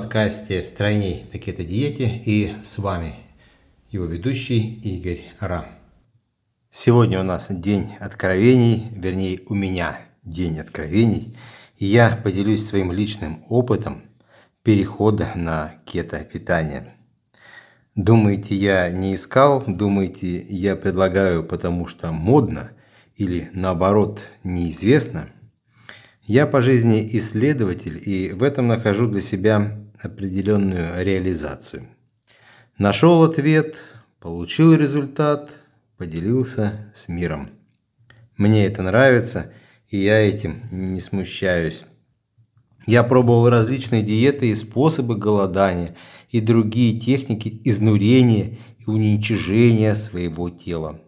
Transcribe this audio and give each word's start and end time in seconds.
подкасте 0.00 0.62
«Стройней 0.62 1.26
на 1.32 1.40
кето-диете» 1.40 2.22
и 2.24 2.54
с 2.64 2.78
вами 2.78 3.16
его 3.90 4.04
ведущий 4.04 4.74
Игорь 4.80 5.24
Ра. 5.40 5.66
Сегодня 6.70 7.18
у 7.18 7.24
нас 7.24 7.48
день 7.50 7.96
откровений, 7.98 8.92
вернее 8.92 9.40
у 9.48 9.54
меня 9.54 9.98
день 10.22 10.60
откровений, 10.60 11.36
и 11.78 11.86
я 11.86 12.14
поделюсь 12.14 12.64
своим 12.64 12.92
личным 12.92 13.44
опытом 13.48 14.04
перехода 14.62 15.32
на 15.34 15.74
кето-питание. 15.84 16.94
Думаете, 17.96 18.54
я 18.54 18.90
не 18.90 19.14
искал? 19.14 19.64
Думаете, 19.66 20.46
я 20.48 20.76
предлагаю, 20.76 21.42
потому 21.42 21.88
что 21.88 22.12
модно 22.12 22.70
или 23.16 23.50
наоборот 23.52 24.20
неизвестно– 24.44 25.30
я 26.28 26.46
по 26.46 26.60
жизни 26.60 27.08
исследователь 27.16 27.98
и 28.04 28.34
в 28.34 28.42
этом 28.42 28.68
нахожу 28.68 29.06
для 29.06 29.22
себя 29.22 29.78
определенную 30.00 31.04
реализацию. 31.04 31.88
Нашел 32.78 33.22
ответ, 33.24 33.76
получил 34.20 34.74
результат, 34.74 35.50
поделился 35.96 36.92
с 36.94 37.08
миром. 37.08 37.50
Мне 38.36 38.66
это 38.66 38.82
нравится, 38.82 39.52
и 39.88 39.98
я 39.98 40.18
этим 40.20 40.62
не 40.70 41.00
смущаюсь. 41.00 41.84
Я 42.86 43.02
пробовал 43.02 43.50
различные 43.50 44.02
диеты 44.02 44.48
и 44.48 44.54
способы 44.54 45.16
голодания, 45.16 45.96
и 46.30 46.40
другие 46.40 46.98
техники 46.98 47.60
изнурения 47.64 48.58
и 48.78 48.88
уничижения 48.88 49.94
своего 49.94 50.50
тела. 50.50 51.00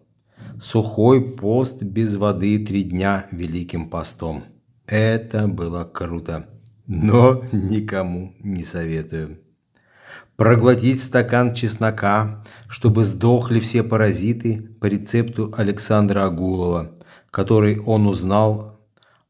Сухой 0.61 1.35
пост 1.35 1.81
без 1.81 2.15
воды 2.15 2.63
три 2.63 2.83
дня 2.83 3.27
великим 3.31 3.89
постом. 3.89 4.43
Это 4.85 5.47
было 5.47 5.85
круто, 5.85 6.47
но 6.87 7.43
никому 7.51 8.35
не 8.39 8.63
советую. 8.63 9.39
Проглотить 10.35 11.03
стакан 11.03 11.53
чеснока, 11.53 12.43
чтобы 12.67 13.03
сдохли 13.03 13.59
все 13.59 13.83
паразиты 13.83 14.61
по 14.79 14.87
рецепту 14.87 15.53
Александра 15.55 16.25
Агулова, 16.25 16.91
который 17.29 17.79
он 17.79 18.07
узнал 18.07 18.79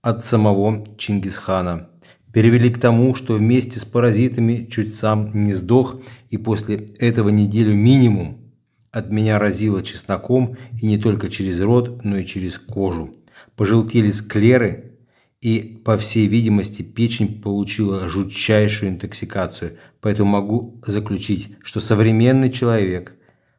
от 0.02 0.26
самого 0.26 0.88
Чингисхана. 0.98 1.90
Перевели 2.34 2.70
к 2.70 2.80
тому, 2.80 3.14
что 3.14 3.34
вместе 3.34 3.80
с 3.80 3.84
паразитами 3.84 4.68
чуть 4.72 4.96
сам 4.96 5.32
не 5.44 5.54
сдох, 5.54 5.98
и 6.30 6.38
после 6.38 6.78
этого 7.00 7.30
неделю 7.30 7.76
минимум 7.76 8.54
от 8.92 9.10
меня 9.10 9.38
разило 9.38 9.84
чесноком 9.84 10.56
и 10.82 10.86
не 10.86 10.98
только 10.98 11.30
через 11.30 11.60
рот, 11.60 12.06
но 12.06 12.18
и 12.18 12.26
через 12.26 12.58
кожу. 12.58 13.16
Пожелтели 13.58 14.12
склеры, 14.12 14.91
и, 15.42 15.82
по 15.84 15.98
всей 15.98 16.28
видимости, 16.28 16.84
печень 16.84 17.42
получила 17.42 18.08
жутчайшую 18.08 18.92
интоксикацию, 18.92 19.78
поэтому 20.00 20.32
могу 20.32 20.80
заключить, 20.86 21.56
что 21.64 21.80
современный 21.80 22.52
человек 22.52 23.14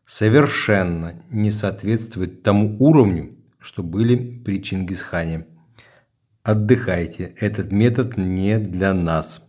совершенно 0.07 1.23
не 1.31 1.51
соответствует 1.51 2.43
тому 2.45 2.77
уровню, 2.79 3.37
что 3.59 3.83
были 3.83 4.15
при 4.17 4.63
Чингисхане. 4.63 5.47
Отдыхайте, 6.45 7.35
этот 7.39 7.73
метод 7.73 8.17
не 8.17 8.59
для 8.59 8.95
нас. 8.95 9.43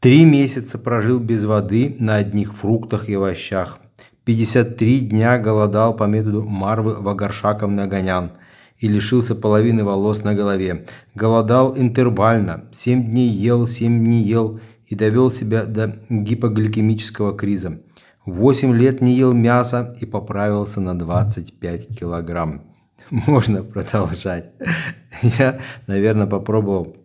Три 0.00 0.26
месяца 0.26 0.78
прожил 0.78 1.20
без 1.20 1.46
воды 1.46 1.96
на 1.98 2.16
одних 2.16 2.54
фруктах 2.54 3.08
и 3.08 3.14
овощах. 3.14 3.78
53 4.24 5.00
дня 5.00 5.38
голодал 5.38 5.96
по 5.96 6.04
методу 6.04 6.42
Марвы 6.42 6.94
Вагаршаковны 6.94 7.80
Аганян– 7.80 8.32
и 8.78 8.88
лишился 8.88 9.34
половины 9.34 9.84
волос 9.84 10.24
на 10.24 10.34
голове. 10.34 10.86
Голодал 11.14 11.76
интервально, 11.76 12.64
7 12.72 13.10
дней 13.10 13.28
ел, 13.28 13.66
7 13.66 14.04
дней 14.04 14.22
ел 14.22 14.60
и 14.86 14.94
довел 14.94 15.32
себя 15.32 15.64
до 15.64 15.98
гипогликемического 16.08 17.36
криза. 17.36 17.80
8 18.26 18.74
лет 18.74 19.00
не 19.00 19.12
ел 19.12 19.32
мяса 19.32 19.96
и 20.00 20.06
поправился 20.06 20.80
на 20.80 20.98
25 20.98 21.98
килограмм. 21.98 22.62
Можно 23.10 23.62
продолжать. 23.62 24.52
Я, 25.22 25.60
наверное, 25.86 26.26
попробовал, 26.26 26.96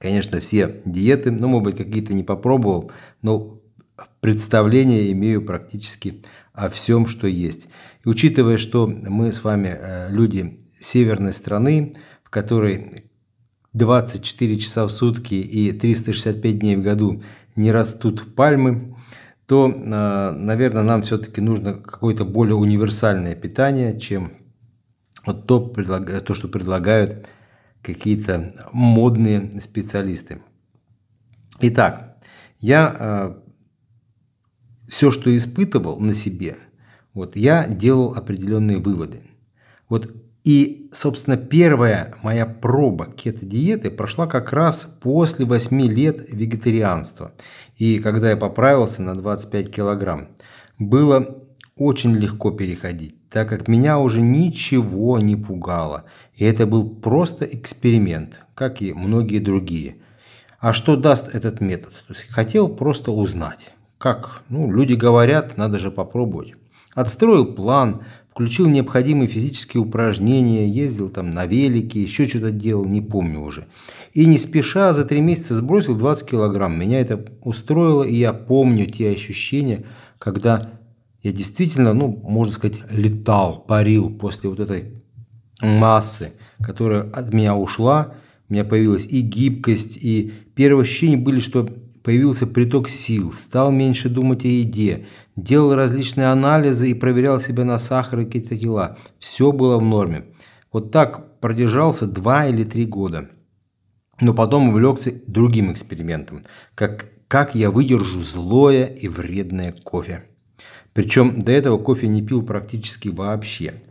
конечно, 0.00 0.40
все 0.40 0.82
диеты, 0.84 1.30
ну, 1.30 1.48
может 1.48 1.64
быть, 1.64 1.76
какие-то 1.76 2.12
не 2.12 2.22
попробовал, 2.22 2.90
но 3.22 3.60
представление 4.20 5.10
имею 5.12 5.42
практически 5.42 6.22
о 6.52 6.68
всем, 6.68 7.06
что 7.06 7.26
есть. 7.26 7.68
И 8.04 8.08
учитывая, 8.08 8.58
что 8.58 8.86
мы 8.86 9.32
с 9.32 9.44
вами 9.44 9.76
э, 9.78 10.08
люди 10.10 10.60
северной 10.80 11.32
страны, 11.32 11.96
в 12.24 12.30
которой 12.30 13.04
24 13.72 14.58
часа 14.58 14.86
в 14.86 14.90
сутки 14.90 15.34
и 15.34 15.72
365 15.72 16.58
дней 16.58 16.76
в 16.76 16.82
году 16.82 17.22
не 17.54 17.70
растут 17.70 18.34
пальмы, 18.34 18.96
то, 19.46 19.72
а, 19.72 20.32
наверное, 20.32 20.82
нам 20.82 21.02
все-таки 21.02 21.40
нужно 21.40 21.74
какое-то 21.74 22.24
более 22.24 22.56
универсальное 22.56 23.34
питание, 23.34 23.98
чем 23.98 24.32
вот 25.26 25.46
то, 25.46 25.60
то 25.60 26.34
что 26.34 26.48
предлагают 26.48 27.26
какие-то 27.82 28.68
модные 28.72 29.60
специалисты. 29.60 30.42
Итак, 31.60 32.16
я 32.58 32.96
а, 32.98 33.42
все, 34.88 35.10
что 35.10 35.34
испытывал 35.36 36.00
на 36.00 36.14
себе, 36.14 36.56
вот 37.14 37.36
я 37.36 37.66
делал 37.66 38.14
определенные 38.14 38.78
выводы. 38.78 39.22
Вот 39.88 40.14
и, 40.44 40.88
собственно, 40.92 41.36
первая 41.36 42.14
моя 42.22 42.46
проба 42.46 43.06
кето-диеты 43.06 43.90
прошла 43.90 44.26
как 44.26 44.52
раз 44.52 44.88
после 45.00 45.44
8 45.44 45.82
лет 45.82 46.24
вегетарианства. 46.32 47.32
И 47.76 47.98
когда 47.98 48.30
я 48.30 48.36
поправился 48.36 49.02
на 49.02 49.14
25 49.14 49.70
килограмм, 49.70 50.28
было 50.78 51.44
очень 51.76 52.14
легко 52.14 52.50
переходить, 52.50 53.16
так 53.28 53.48
как 53.48 53.68
меня 53.68 53.98
уже 53.98 54.22
ничего 54.22 55.18
не 55.18 55.36
пугало. 55.36 56.04
И 56.34 56.44
это 56.44 56.66
был 56.66 56.88
просто 56.88 57.44
эксперимент, 57.44 58.40
как 58.54 58.80
и 58.80 58.94
многие 58.94 59.38
другие. 59.38 59.96
А 60.58 60.72
что 60.72 60.96
даст 60.96 61.34
этот 61.34 61.60
метод? 61.60 61.92
То 62.06 62.14
есть 62.14 62.30
хотел 62.30 62.74
просто 62.74 63.12
узнать. 63.12 63.66
Как? 63.98 64.42
Ну, 64.48 64.72
люди 64.72 64.94
говорят, 64.94 65.58
надо 65.58 65.78
же 65.78 65.90
попробовать. 65.90 66.54
Отстроил 67.00 67.46
план, 67.46 68.02
включил 68.30 68.68
необходимые 68.68 69.26
физические 69.26 69.82
упражнения, 69.82 70.68
ездил 70.68 71.08
там 71.08 71.30
на 71.30 71.46
велике, 71.46 72.02
еще 72.02 72.26
что-то 72.26 72.50
делал, 72.50 72.84
не 72.84 73.00
помню 73.00 73.40
уже. 73.40 73.66
И 74.12 74.26
не 74.26 74.36
спеша 74.36 74.92
за 74.92 75.06
три 75.06 75.22
месяца 75.22 75.54
сбросил 75.54 75.96
20 75.96 76.28
килограмм. 76.28 76.78
Меня 76.78 77.00
это 77.00 77.24
устроило, 77.40 78.02
и 78.02 78.14
я 78.14 78.34
помню 78.34 78.84
те 78.84 79.08
ощущения, 79.10 79.86
когда 80.18 80.72
я 81.22 81.32
действительно, 81.32 81.94
ну, 81.94 82.08
можно 82.22 82.52
сказать, 82.52 82.78
летал, 82.90 83.64
парил 83.66 84.10
после 84.10 84.50
вот 84.50 84.60
этой 84.60 85.02
массы, 85.62 86.34
которая 86.62 87.04
от 87.10 87.32
меня 87.32 87.56
ушла. 87.56 88.12
У 88.50 88.52
меня 88.52 88.64
появилась 88.64 89.06
и 89.06 89.22
гибкость, 89.22 89.96
и 89.96 90.34
первые 90.54 90.82
ощущения 90.82 91.16
были, 91.16 91.40
что 91.40 91.66
появился 92.02 92.46
приток 92.46 92.88
сил, 92.88 93.32
стал 93.34 93.70
меньше 93.70 94.08
думать 94.08 94.44
о 94.44 94.48
еде, 94.48 95.06
делал 95.36 95.74
различные 95.74 96.28
анализы 96.28 96.90
и 96.90 96.94
проверял 96.94 97.40
себя 97.40 97.64
на 97.64 97.78
сахар 97.78 98.20
и 98.20 98.24
кетотела. 98.24 98.98
Все 99.18 99.52
было 99.52 99.78
в 99.78 99.82
норме. 99.82 100.26
Вот 100.72 100.90
так 100.92 101.40
продержался 101.40 102.06
два 102.06 102.46
или 102.46 102.64
три 102.64 102.86
года. 102.86 103.30
Но 104.20 104.34
потом 104.34 104.68
увлекся 104.68 105.12
другим 105.26 105.72
экспериментом, 105.72 106.42
как, 106.74 107.10
как 107.26 107.54
я 107.54 107.70
выдержу 107.70 108.20
злое 108.20 108.86
и 108.86 109.08
вредное 109.08 109.74
кофе. 109.82 110.24
Причем 110.92 111.40
до 111.40 111.52
этого 111.52 111.78
кофе 111.78 112.08
не 112.08 112.20
пил 112.20 112.42
практически 112.42 113.08
вообще. 113.08 113.82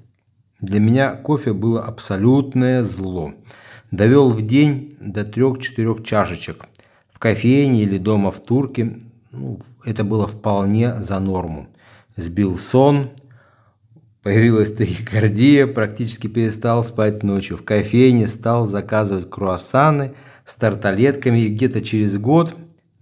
Для 0.60 0.80
меня 0.80 1.14
кофе 1.14 1.54
было 1.54 1.82
абсолютное 1.82 2.84
зло. 2.84 3.34
Довел 3.92 4.30
в 4.30 4.46
день 4.46 4.98
до 5.00 5.22
3-4 5.22 6.04
чашечек– 6.04 6.66
в 7.20 7.22
кофейне 7.22 7.84
или 7.84 7.98
дома 7.98 8.32
в 8.32 8.40
турке 8.40 8.98
ну, 9.34 9.60
это 9.84 10.06
было 10.06 10.26
вполне 10.26 11.04
за 11.04 11.20
норму. 11.20 11.68
Сбил 12.16 12.58
сон, 12.58 13.10
появилась 14.24 14.72
тахикардия, 14.72 15.68
практически 15.68 16.28
перестал 16.28 16.86
спать 16.86 17.22
ночью. 17.22 17.58
В 17.58 17.66
кофейне 17.66 18.30
стал 18.30 18.70
заказывать 18.70 19.30
круассаны 19.30 20.14
с 20.46 20.56
тарталетками 20.56 21.40
и 21.40 21.50
где-то 21.50 21.82
через 21.82 22.18
год, 22.18 22.56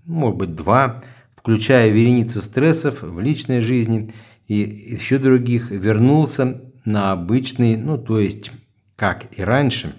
может 0.06 0.38
быть 0.38 0.56
два, 0.56 1.04
включая 1.36 1.90
вереницу 1.90 2.42
стрессов 2.42 3.04
в 3.04 3.20
личной 3.20 3.62
жизни 3.62 4.12
и 4.48 4.56
еще 4.56 5.20
других, 5.20 5.70
вернулся 5.70 6.60
на 6.86 7.12
обычный, 7.12 7.76
ну 7.76 8.00
то 8.00 8.20
есть, 8.20 8.52
как 8.96 9.28
и 9.38 9.44
раньше, 9.44 9.94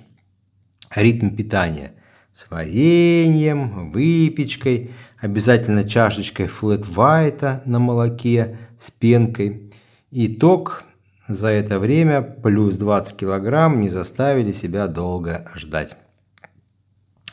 ритм 0.93 1.31
питания 1.37 1.93
с 2.39 2.49
вареньем, 2.51 3.91
выпечкой, 3.91 4.93
обязательно 5.19 5.83
чашечкой 5.83 6.47
флет-вайта 6.47 7.63
на 7.65 7.81
молоке 7.81 8.59
с 8.79 8.93
пенкой. 8.93 9.73
Итог 10.13 10.85
за 11.27 11.49
это 11.49 11.81
время 11.81 12.23
плюс 12.23 12.77
20 12.77 13.17
килограмм 13.17 13.81
не 13.81 13.89
заставили 13.89 14.53
себя 14.53 14.87
долго 14.87 15.51
ждать. 15.57 15.97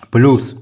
Плюс 0.10 0.56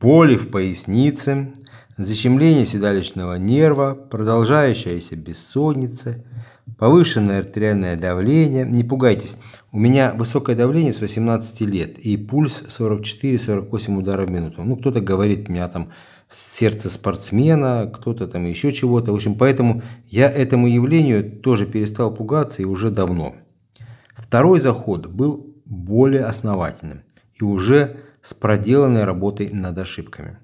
боли 0.00 0.36
в 0.36 0.48
пояснице, 0.48 1.52
защемление 1.96 2.64
седалищного 2.64 3.34
нерва, 3.34 3.94
продолжающаяся 3.94 5.16
бессонница, 5.16 6.24
повышенное 6.78 7.40
артериальное 7.40 7.96
давление. 7.96 8.64
Не 8.64 8.84
пугайтесь, 8.84 9.36
у 9.72 9.78
меня 9.78 10.12
высокое 10.14 10.56
давление 10.56 10.92
с 10.92 11.00
18 11.00 11.60
лет 11.62 11.98
и 11.98 12.16
пульс 12.16 12.62
44-48 12.68 13.96
ударов 13.96 14.28
в 14.28 14.32
минуту. 14.32 14.62
Ну, 14.64 14.76
кто-то 14.76 15.00
говорит, 15.00 15.48
у 15.48 15.52
меня 15.52 15.68
там 15.68 15.92
сердце 16.28 16.90
спортсмена, 16.90 17.90
кто-то 17.92 18.26
там 18.26 18.46
еще 18.46 18.72
чего-то. 18.72 19.12
В 19.12 19.14
общем, 19.14 19.36
поэтому 19.36 19.82
я 20.08 20.28
этому 20.28 20.66
явлению 20.66 21.38
тоже 21.40 21.66
перестал 21.66 22.12
пугаться 22.12 22.62
и 22.62 22.64
уже 22.64 22.90
давно. 22.90 23.36
Второй 24.16 24.60
заход 24.60 25.06
был 25.06 25.54
более 25.64 26.24
основательным 26.24 27.02
и 27.34 27.44
уже 27.44 27.96
с 28.22 28.34
проделанной 28.34 29.04
работой 29.04 29.50
над 29.50 29.78
ошибками. 29.78 30.38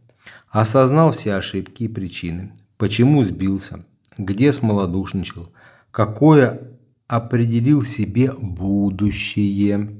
Осознал 0.50 1.12
все 1.12 1.34
ошибки 1.34 1.84
и 1.84 1.88
причины, 1.88 2.52
почему 2.78 3.22
сбился, 3.22 3.84
где 4.16 4.52
смолодушничал, 4.52 5.52
какое 5.90 6.75
определил 7.08 7.84
себе 7.84 8.32
будущее. 8.32 9.96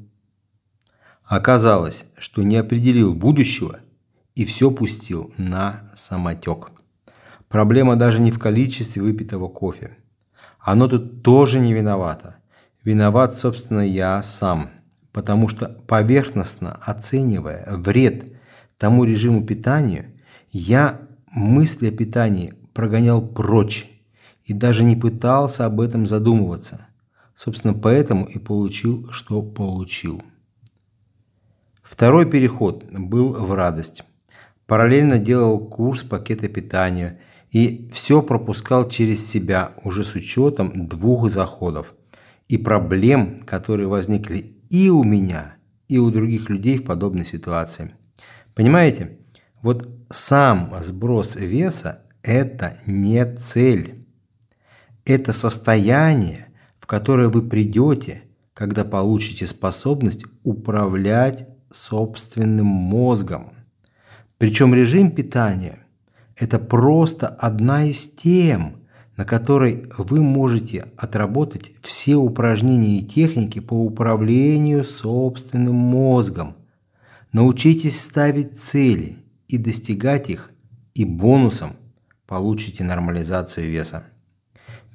Оказалось, 1.24 2.04
что 2.18 2.42
не 2.42 2.56
определил 2.56 3.14
будущего 3.14 3.80
и 4.34 4.44
все 4.44 4.70
пустил 4.70 5.32
на 5.36 5.90
самотек. 5.94 6.70
Проблема 7.48 7.96
даже 7.96 8.20
не 8.20 8.30
в 8.30 8.38
количестве 8.38 9.02
выпитого 9.02 9.48
кофе. 9.48 9.96
Оно 10.58 10.88
тут 10.88 11.22
тоже 11.22 11.60
не 11.60 11.72
виновато. 11.72 12.36
Виноват, 12.84 13.34
собственно, 13.34 13.80
я 13.80 14.22
сам, 14.22 14.70
потому 15.12 15.48
что 15.48 15.68
поверхностно 15.86 16.72
оценивая 16.72 17.66
вред 17.76 18.36
тому 18.78 19.04
режиму 19.04 19.44
питания, 19.44 20.14
я 20.50 21.00
мысли 21.30 21.88
о 21.88 21.92
питании 21.92 22.54
прогонял 22.74 23.26
прочь 23.26 23.86
и 24.44 24.52
даже 24.52 24.84
не 24.84 24.96
пытался 24.96 25.66
об 25.66 25.80
этом 25.80 26.06
задумываться. 26.06 26.85
Собственно, 27.36 27.74
поэтому 27.74 28.24
и 28.24 28.38
получил, 28.38 29.08
что 29.12 29.42
получил. 29.42 30.22
Второй 31.82 32.24
переход 32.24 32.84
был 32.90 33.34
в 33.34 33.52
радость. 33.52 34.04
Параллельно 34.66 35.18
делал 35.18 35.60
курс 35.60 36.02
пакета 36.02 36.48
питания 36.48 37.20
и 37.50 37.88
все 37.92 38.22
пропускал 38.22 38.88
через 38.88 39.24
себя 39.30 39.74
уже 39.84 40.02
с 40.02 40.14
учетом 40.14 40.88
двух 40.88 41.30
заходов 41.30 41.94
и 42.48 42.56
проблем, 42.56 43.40
которые 43.40 43.86
возникли 43.86 44.56
и 44.70 44.88
у 44.88 45.04
меня, 45.04 45.56
и 45.88 45.98
у 45.98 46.10
других 46.10 46.48
людей 46.48 46.78
в 46.78 46.84
подобной 46.84 47.26
ситуации. 47.26 47.94
Понимаете? 48.54 49.18
Вот 49.60 49.90
сам 50.10 50.74
сброс 50.80 51.36
веса– 51.36 52.02
это 52.22 52.78
не 52.86 53.24
цель. 53.36 54.06
Это 55.04 55.32
состояние, 55.32 56.45
в 56.86 56.88
которое 56.88 57.26
вы 57.26 57.42
придете, 57.42 58.22
когда 58.54 58.84
получите 58.84 59.44
способность 59.44 60.24
управлять 60.44 61.48
собственным 61.72 62.66
мозгом. 62.66 63.54
Причем 64.38 64.72
режим 64.72 65.10
питания– 65.10 65.80
это 66.36 66.60
просто 66.60 67.26
одна 67.26 67.86
из 67.86 68.08
тем, 68.08 68.76
на 69.16 69.24
которой 69.24 69.90
вы 69.98 70.22
можете 70.22 70.86
отработать 70.96 71.72
все 71.82 72.14
упражнения 72.14 73.00
и 73.00 73.04
техники 73.04 73.58
по 73.58 73.74
управлению 73.74 74.84
собственным 74.84 75.74
мозгом. 75.74 76.54
Научитесь 77.32 78.00
ставить 78.00 78.60
цели– 78.60 79.18
и 79.48 79.58
достигать 79.58 80.28
их, 80.30 80.50
и 80.94 81.04
бонусом 81.04 81.76
получите 82.26 82.84
нормализацию 82.84 83.70
веса. 83.70 84.04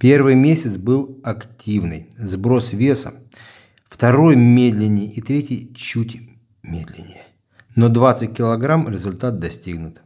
Первый 0.01 0.33
месяц 0.33 0.77
был 0.77 1.19
активный, 1.23 2.09
сброс 2.17 2.73
веса, 2.73 3.13
второй 3.87 4.35
медленнее 4.35 5.11
и 5.11 5.21
третий 5.21 5.71
чуть 5.75 6.19
медленнее. 6.63 7.21
Но 7.75 7.87
20 7.87 8.35
килограмм 8.35 8.89
результат 8.89 9.37
достигнут. 9.37 10.01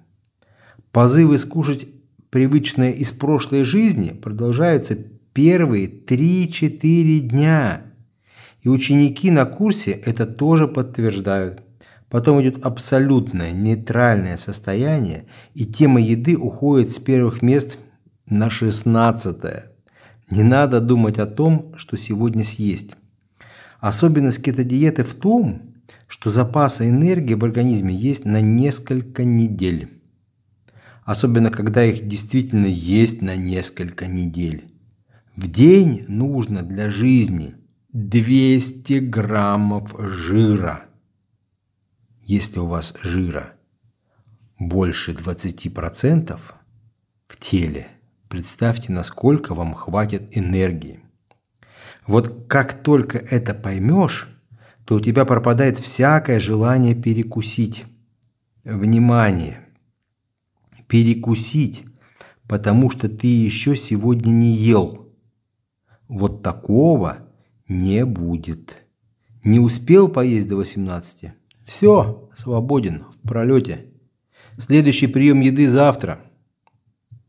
Позывы 0.92 1.38
скушать 1.38 1.88
привычное 2.30 2.92
из 2.92 3.14
прошлой 3.14 3.64
жизни 3.64 4.10
продолжаются 4.10 4.98
первые 5.32 5.88
3-4 5.88 7.20
дня. 7.20 7.84
И 8.64 8.68
ученики 8.68 9.32
на 9.32 9.46
курсе 9.46 9.92
это 9.92 10.26
тоже 10.26 10.68
подтверждают. 10.68 11.64
Потом 12.10 12.42
идет 12.42 12.66
абсолютное 12.66 13.54
нейтральное 13.54 14.36
состояние, 14.36 15.28
и 15.54 15.66
тема 15.66 16.02
еды 16.02 16.36
уходит 16.36 16.92
с 16.92 17.00
первых 17.00 17.42
мест 17.42 17.80
на 18.26 18.50
шестнадцатое. 18.50 19.72
Не 20.30 20.44
надо 20.44 20.81
думать 20.81 21.19
о 21.19 21.25
том, 21.25 21.74
что 21.77 21.98
сегодня 21.98 22.44
съесть. 22.44 22.95
Особенность 23.80 24.42
кетодиеты 24.42 25.04
в 25.04 25.13
том, 25.13 25.75
что 26.07 26.30
запасы 26.30 26.89
энергии 26.89 27.36
в 27.36 27.44
организме 27.44 27.94
есть 27.94 28.25
на 28.25 28.42
несколько 28.42 29.24
недель. 29.24 29.89
Особенно, 31.04 31.51
когда 31.51 31.86
их 31.86 32.07
действительно 32.07 32.66
есть 32.66 33.22
на 33.22 33.36
несколько 33.36 34.07
недель. 34.07 34.72
В 35.36 35.48
день 35.51 36.06
нужно 36.07 36.63
для 36.63 36.89
жизни 36.89 37.56
200 37.94 39.00
граммов 39.00 39.94
жира. 40.00 40.86
Если 42.22 42.60
у 42.60 42.66
вас 42.66 42.95
жира 43.04 43.54
больше 44.57 45.12
20% 45.12 46.39
в 47.27 47.38
теле, 47.38 47.88
представьте, 48.36 48.92
насколько 48.92 49.56
вам 49.56 49.74
хватит 49.74 50.38
энергии. 50.38 51.00
Вот 52.06 52.48
как 52.50 52.84
только 52.84 53.18
это 53.18 53.54
поймешь, 53.54 54.28
то 54.84 54.96
у 54.96 55.00
тебя 55.00 55.24
пропадает 55.24 55.80
всякое 55.80 56.42
желание 56.42 56.96
перекусить. 56.96 57.86
Внимание! 58.66 59.70
Перекусить, 60.90 61.86
потому 62.46 62.90
что 62.90 63.08
ты 63.08 63.28
еще 63.28 63.78
сегодня 63.78 64.32
не 64.32 64.54
ел. 64.54 65.08
Вот 66.10 66.44
такого 66.44 67.20
не 67.70 68.06
будет. 68.06 68.75
Не 69.46 69.62
успел 69.62 70.10
поесть 70.10 70.50
до 70.50 70.58
18? 70.58 71.32
Все, 71.63 72.30
свободен, 72.36 73.06
в 73.13 73.27
пролете. 73.30 73.86
Следующий 74.58 75.08
прием 75.08 75.39
еды 75.39 75.70
завтра. 75.70 76.20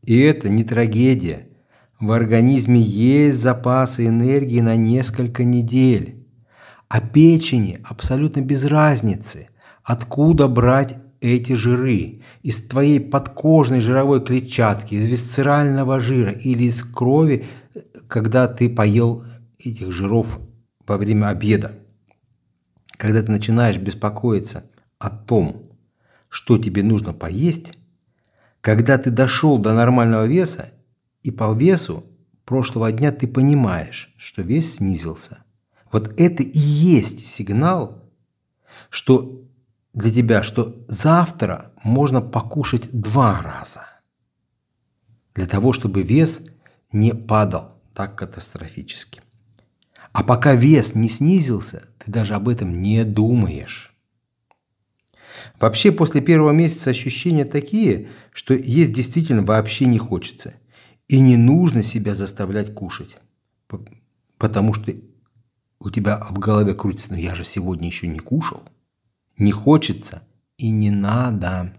И 0.07 0.17
это 0.17 0.49
не 0.49 0.63
трагедия. 0.63 1.49
В 1.99 2.11
организме 2.11 2.81
есть 2.81 3.37
запасы 3.39 4.07
энергии 4.07 4.61
на 4.61 4.75
несколько 4.75 5.43
недель. 5.43 6.25
А 6.89 6.99
печени 6.99 7.79
абсолютно 7.83 8.41
без 8.41 8.65
разницы, 8.65 9.49
откуда 9.83 10.47
брать 10.47 10.97
эти 11.21 11.53
жиры. 11.53 12.23
Из 12.41 12.63
твоей 12.63 12.99
подкожной 12.99 13.81
жировой 13.81 14.25
клетчатки, 14.25 14.95
из 14.95 15.05
висцерального 15.05 15.99
жира 15.99 16.31
или 16.31 16.63
из 16.63 16.83
крови, 16.83 17.45
когда 18.07 18.47
ты 18.47 18.67
поел 18.67 19.23
этих 19.59 19.91
жиров 19.91 20.39
во 20.87 20.97
время 20.97 21.27
обеда 21.27 21.75
когда 22.97 23.21
ты 23.21 23.31
начинаешь 23.31 23.77
беспокоиться 23.77 24.65
о 24.97 25.09
том, 25.09 25.71
что 26.29 26.57
тебе 26.57 26.83
нужно 26.83 27.13
поесть, 27.13 27.77
когда 28.67 28.97
ты 28.97 29.11
дошел 29.11 29.57
до 29.57 29.73
нормального 29.73 30.25
веса, 30.25 30.73
и 31.23 31.31
по 31.31 31.53
весу 31.53 32.03
прошлого 32.43 32.91
дня 32.91 33.13
ты 33.13 33.25
понимаешь, 33.25 34.13
что 34.17 34.41
вес 34.41 34.75
снизился. 34.75 35.37
Вот 35.89 36.19
это 36.19 36.43
и 36.43 36.59
есть 36.59 37.25
сигнал, 37.25 38.03
что 38.89 39.41
для 39.93 40.11
тебя, 40.11 40.43
что 40.43 40.75
завтра 40.89 41.71
можно 41.81 42.19
покушать 42.19 42.91
два 42.91 43.41
раза. 43.41 43.85
Для 45.33 45.47
того, 45.47 45.71
чтобы 45.71 46.01
вес 46.01 46.41
не 46.91 47.13
падал 47.13 47.71
так 47.93 48.15
катастрофически. 48.15 49.21
А 50.11 50.25
пока 50.25 50.55
вес 50.55 50.93
не 50.93 51.07
снизился, 51.07 51.83
ты 51.99 52.11
даже 52.11 52.33
об 52.33 52.49
этом 52.49 52.81
не 52.81 53.05
думаешь. 53.05 53.96
Вообще 55.59 55.91
после 55.91 56.21
первого 56.21 56.51
месяца 56.51 56.91
ощущения 56.91 57.45
такие, 57.45 58.09
что 58.31 58.53
есть 58.53 58.91
действительно 58.91 59.43
вообще 59.43 59.85
не 59.85 59.97
хочется. 59.97 60.53
И 61.07 61.19
не 61.19 61.37
нужно 61.37 61.83
себя 61.83 62.15
заставлять 62.15 62.73
кушать. 62.73 63.15
Потому 64.37 64.73
что 64.73 64.93
у 65.79 65.89
тебя 65.89 66.25
в 66.29 66.37
голове 66.37 66.73
крутится, 66.73 67.11
но 67.11 67.17
я 67.17 67.33
же 67.33 67.43
сегодня 67.43 67.87
еще 67.87 68.07
не 68.07 68.19
кушал. 68.19 68.63
Не 69.37 69.51
хочется 69.51 70.23
и 70.57 70.69
не 70.69 70.91
надо. 70.91 71.73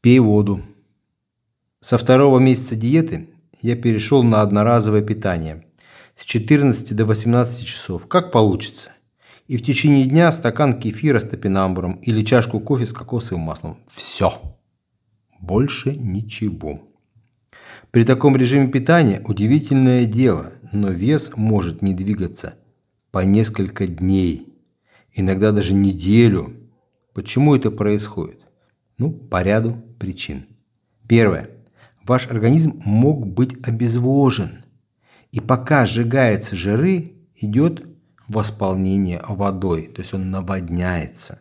Пей 0.00 0.20
воду. 0.20 0.62
Со 1.80 1.98
второго 1.98 2.38
месяца 2.38 2.76
диеты 2.76 3.30
я 3.60 3.76
перешел 3.76 4.22
на 4.22 4.42
одноразовое 4.42 5.02
питание– 5.02 5.64
с 6.18 6.24
14 6.24 6.96
до 6.96 7.06
18 7.06 7.64
часов, 7.64 8.08
как 8.08 8.32
получится. 8.32 8.90
И 9.48 9.56
в 9.56 9.62
течение 9.62 10.06
дня 10.06 10.30
стакан 10.30 10.78
кефира 10.78 11.18
с 11.18 11.24
топинамбуром 11.24 11.94
или 11.94 12.22
чашку 12.22 12.60
кофе 12.60 12.86
с 12.86 12.92
кокосовым 12.92 13.40
маслом. 13.40 13.78
Все. 13.92 14.30
Больше 15.40 15.96
ничего. 15.96 16.82
При 17.90 18.04
таком 18.04 18.36
режиме 18.36 18.68
питания 18.68 19.22
удивительное 19.26 20.04
дело, 20.04 20.52
но 20.70 20.88
вес 20.88 21.30
может 21.34 21.80
не 21.80 21.94
двигаться 21.94 22.56
по 23.10 23.20
несколько 23.20 23.86
дней, 23.86 24.52
иногда 25.14 25.50
даже 25.50 25.74
неделю. 25.74 26.54
Почему 27.14 27.56
это 27.56 27.70
происходит? 27.70 28.40
Ну, 28.98 29.10
по 29.10 29.42
ряду 29.42 29.82
причин. 29.98 30.46
Первое. 31.08 31.50
Ваш 32.04 32.28
организм 32.28 32.82
мог 32.84 33.26
быть 33.26 33.56
обезвожен. 33.66 34.64
И 35.32 35.40
пока 35.40 35.86
сжигаются 35.86 36.54
жиры, 36.54 37.12
идет 37.34 37.86
восполнение 38.28 39.22
водой, 39.26 39.90
то 39.94 40.02
есть 40.02 40.14
он 40.14 40.30
наводняется. 40.30 41.40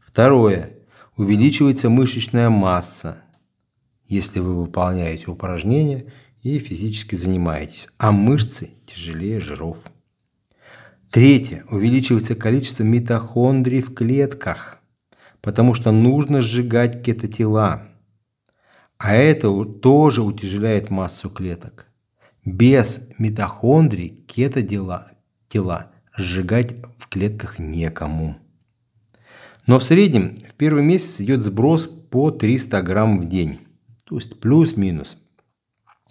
Второе. 0.00 0.70
Увеличивается 1.16 1.88
мышечная 1.88 2.50
масса, 2.50 3.22
если 4.06 4.38
вы 4.40 4.54
выполняете 4.54 5.30
упражнения 5.30 6.12
и 6.42 6.58
физически 6.58 7.14
занимаетесь, 7.14 7.88
а 7.98 8.12
мышцы 8.12 8.70
тяжелее 8.86 9.40
жиров. 9.40 9.78
Третье. 11.10 11.64
Увеличивается 11.70 12.34
количество 12.34 12.82
митохондрий 12.82 13.80
в 13.80 13.94
клетках, 13.94 14.78
потому 15.40 15.74
что 15.74 15.90
нужно 15.90 16.42
сжигать 16.42 17.02
кетотела. 17.02 17.88
А 18.98 19.14
это 19.14 19.64
тоже 19.64 20.22
утяжеляет 20.22 20.90
массу 20.90 21.30
клеток. 21.30 21.86
Без 22.44 23.00
митохондрий 23.18 24.24
кетотела 24.26 25.12
тела 25.48 25.92
сжигать 26.16 26.74
в 26.98 27.08
клетках 27.08 27.58
некому. 27.58 28.36
Но 29.66 29.78
в 29.78 29.84
среднем 29.84 30.38
в 30.48 30.54
первый 30.54 30.82
месяц 30.82 31.20
идет 31.20 31.42
сброс 31.42 31.86
по 31.86 32.30
300 32.30 32.82
грамм 32.82 33.20
в 33.20 33.28
день, 33.28 33.60
то 34.04 34.16
есть 34.16 34.40
плюс-минус. 34.40 35.18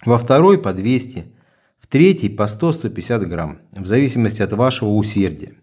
Во 0.06 0.18
второй 0.18 0.62
по 0.62 0.74
200, 0.74 1.26
в 1.80 1.88
третий 1.88 2.30
по 2.30 2.44
100-150 2.44 3.26
грамм, 3.26 3.60
в 3.72 3.86
зависимости 3.86 4.42
от 4.42 4.54
вашего 4.54 4.90
усердия. 4.90 5.56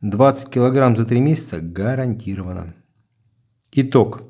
20 0.00 0.48
килограмм 0.48 0.96
за 0.96 1.04
3 1.04 1.20
месяца 1.20 1.60
гарантированно. 1.60 2.74
Итог. 3.72 4.22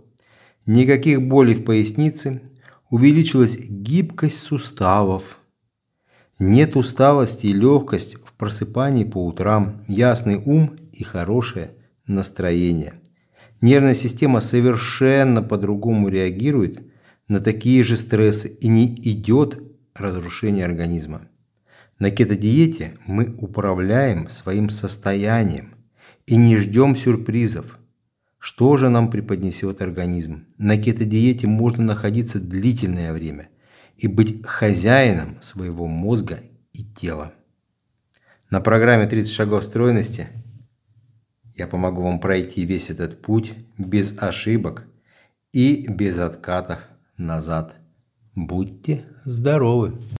Никаких 0.66 1.22
болей 1.22 1.54
в 1.54 1.64
пояснице, 1.64 2.42
увеличилась 2.90 3.56
гибкость 3.56 4.38
суставов. 4.38 5.37
Нет 6.38 6.76
усталости 6.76 7.46
и 7.46 7.52
легкость 7.52 8.14
в 8.24 8.32
просыпании 8.34 9.02
по 9.02 9.26
утрам, 9.26 9.82
ясный 9.88 10.36
ум 10.36 10.76
и 10.92 11.02
хорошее 11.02 11.72
настроение. 12.06 12.94
Нервная 13.60 13.94
система 13.94 14.40
совершенно 14.40 15.42
по-другому 15.42 16.08
реагирует 16.08 16.80
на 17.26 17.40
такие 17.40 17.82
же 17.82 17.96
стрессы 17.96 18.48
и 18.48 18.68
не 18.68 18.86
идет 18.86 19.60
разрушение 19.96 20.64
организма. 20.64 21.22
На 21.98 22.12
кетодиете 22.12 22.96
мы 23.04 23.34
управляем 23.38 24.28
своим 24.28 24.70
состоянием 24.70 25.74
и 26.26 26.36
не 26.36 26.56
ждем 26.58 26.94
сюрпризов. 26.94 27.80
Что 28.38 28.76
же 28.76 28.90
нам 28.90 29.10
преподнесет 29.10 29.82
организм? 29.82 30.46
На 30.56 30.78
кетодиете 30.78 31.48
можно 31.48 31.82
находиться 31.82 32.38
длительное 32.38 33.12
время 33.12 33.48
и 33.98 34.06
быть 34.06 34.46
хозяином 34.46 35.42
своего 35.42 35.86
мозга 35.86 36.40
и 36.72 36.84
тела. 36.84 37.34
На 38.48 38.60
программе 38.60 39.06
30 39.06 39.30
шагов 39.30 39.64
стройности 39.64 40.28
я 41.54 41.66
помогу 41.66 42.02
вам 42.02 42.20
пройти 42.20 42.64
весь 42.64 42.88
этот 42.88 43.20
путь 43.20 43.52
без 43.76 44.16
ошибок 44.16 44.84
и 45.52 45.86
без 45.88 46.18
откатов 46.18 46.78
назад. 47.16 47.74
Будьте 48.34 49.04
здоровы! 49.24 49.98